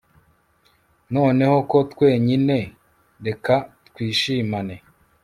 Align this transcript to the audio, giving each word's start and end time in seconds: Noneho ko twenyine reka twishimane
Noneho 1.15 1.57
ko 1.71 1.77
twenyine 1.91 2.57
reka 3.25 3.55
twishimane 3.87 4.75